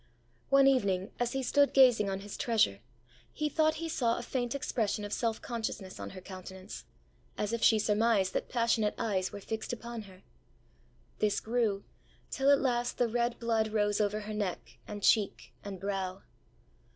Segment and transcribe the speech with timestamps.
[0.01, 0.03] ã
[0.49, 2.79] One evening, as he stood gazing on his treasure,
[3.31, 6.85] he thought he saw a faint expression of self consciousness on her countenance,
[7.37, 10.23] as if she surmised that passionate eyes were fixed upon her.
[11.19, 11.83] This grew;
[12.31, 16.23] till at last the red blood rose over her neck, and cheek, and brow.